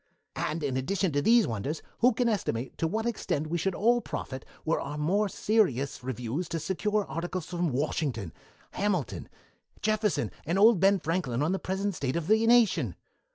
And 0.37 0.63
in 0.63 0.77
addition 0.77 1.11
to 1.11 1.21
these 1.21 1.45
wonders, 1.45 1.83
who 1.99 2.11
can 2.13 2.27
estimate 2.27 2.75
to 2.79 2.87
what 2.87 3.05
extent 3.05 3.45
we 3.45 3.59
should 3.59 3.75
all 3.75 4.01
profit 4.01 4.43
were 4.65 4.81
our 4.81 4.97
more 4.97 5.29
serious 5.29 6.03
reviews 6.03 6.49
to 6.49 6.59
secure 6.59 7.05
articles 7.07 7.45
from 7.45 7.69
Washington, 7.69 8.33
Hamilton, 8.71 9.29
Jefferson, 9.83 10.31
and 10.43 10.57
old 10.57 10.79
Ben 10.79 10.97
Franklin 10.99 11.43
on 11.43 11.51
the 11.51 11.59
present 11.59 11.93
state 11.93 12.15
of 12.15 12.25
the 12.25 12.47
nation! 12.47 12.95